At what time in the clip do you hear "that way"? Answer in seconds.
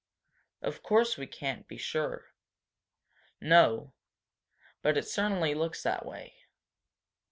5.83-6.37